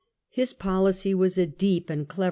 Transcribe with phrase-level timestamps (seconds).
[0.31, 2.19] His policy was a deep and clever one.